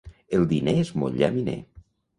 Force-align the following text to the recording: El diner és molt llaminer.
El 0.37 0.47
diner 0.55 0.75
és 0.85 0.93
molt 1.03 1.21
llaminer. 1.21 1.59